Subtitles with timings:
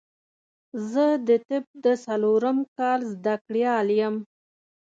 [0.91, 4.15] زه د طب د څلورم کال زده کړيال يم